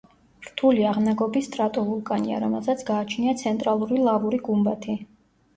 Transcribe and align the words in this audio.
რთული 0.45 0.85
აღნაგობის 0.91 1.49
სტრატოვულკანია, 1.49 2.39
რომელსაც 2.45 2.81
გააჩნია 2.89 3.37
ცენტრალური 3.43 4.03
ლავური 4.09 4.41
გუმბათი. 4.49 4.99